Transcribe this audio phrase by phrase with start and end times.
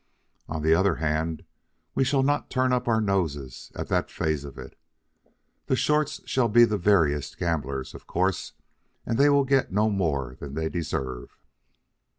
[0.49, 1.43] On the other hand,
[1.93, 4.75] we shall not turn up our noses at that phase of it.
[5.67, 8.53] The shorts shall be the veriest gamblers, of course,
[9.05, 11.37] and they will get no more than they deserve."